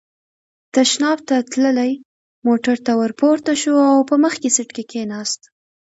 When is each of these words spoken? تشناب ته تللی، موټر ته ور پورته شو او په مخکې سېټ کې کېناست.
تشناب 0.73 1.19
ته 1.27 1.35
تللی، 1.51 1.91
موټر 2.47 2.77
ته 2.85 2.91
ور 2.99 3.11
پورته 3.19 3.53
شو 3.61 3.73
او 3.91 3.97
په 4.09 4.15
مخکې 4.23 4.47
سېټ 4.55 4.69
کې 4.75 4.83
کېناست. 4.91 5.41